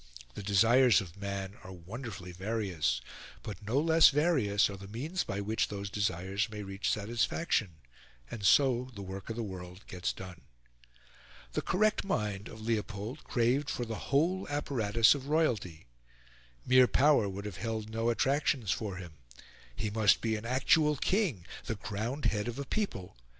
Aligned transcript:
The 0.33 0.41
desires 0.41 0.99
of 0.99 1.15
man 1.15 1.57
are 1.63 1.71
wonderfully 1.71 2.31
various; 2.31 3.01
but 3.43 3.61
no 3.61 3.79
less 3.79 4.09
various 4.09 4.67
are 4.67 4.75
the 4.75 4.87
means 4.87 5.23
by 5.23 5.41
which 5.41 5.67
those 5.67 5.91
desires 5.91 6.49
may 6.49 6.63
reach 6.63 6.89
satisfaction: 6.89 7.75
and 8.31 8.43
so 8.43 8.89
the 8.95 9.03
work 9.03 9.29
of 9.29 9.35
the 9.35 9.43
world 9.43 9.85
gets 9.85 10.11
done. 10.11 10.41
The 11.53 11.61
correct 11.61 12.03
mind 12.03 12.47
of 12.47 12.61
Leopold 12.61 13.23
craved 13.23 13.69
for 13.69 13.85
the 13.85 14.09
whole 14.09 14.47
apparatus 14.49 15.13
of 15.13 15.27
royalty. 15.27 15.85
Mere 16.65 16.87
power 16.87 17.29
would 17.29 17.45
have 17.45 17.57
held 17.57 17.91
no 17.91 18.09
attractions 18.09 18.71
for 18.71 18.95
him; 18.95 19.19
he 19.75 19.91
must 19.91 20.19
be 20.19 20.35
an 20.35 20.47
actual 20.47 20.95
king 20.97 21.45
the 21.65 21.75
crowned 21.75 22.25
head 22.25 22.47
of 22.47 22.57
a 22.57 22.65
people. 22.65 23.15